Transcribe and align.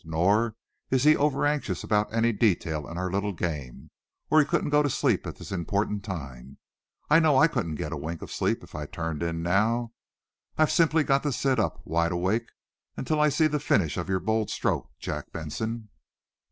"Nor 0.03 0.55
is 0.89 1.03
he 1.03 1.15
over 1.15 1.45
anxious 1.45 1.83
about 1.83 2.11
any 2.11 2.31
detail 2.31 2.87
in 2.89 2.97
our 2.97 3.11
little 3.11 3.33
game, 3.33 3.91
or 4.31 4.39
he 4.39 4.47
couldn't 4.47 4.71
go 4.71 4.81
to 4.81 4.89
sleep 4.89 5.27
at 5.27 5.35
this 5.35 5.51
important 5.51 6.03
time. 6.03 6.57
I 7.11 7.19
know 7.19 7.37
I 7.37 7.45
couldn't 7.47 7.75
get 7.75 7.91
a 7.91 7.97
wink 7.97 8.23
of 8.23 8.31
sleep 8.31 8.63
if 8.63 8.73
I 8.73 8.87
turned 8.87 9.21
in 9.21 9.43
now. 9.43 9.93
I've 10.57 10.71
simply 10.71 11.03
got 11.03 11.21
to 11.21 11.31
sit 11.31 11.59
up, 11.59 11.83
wide 11.85 12.11
awake, 12.13 12.47
until 12.97 13.19
I 13.21 13.29
see 13.29 13.45
the 13.45 13.59
finish 13.59 13.95
of 13.95 14.09
your 14.09 14.19
bold 14.19 14.49
stroke, 14.49 14.89
Jack 14.97 15.31
Benson." 15.31 15.89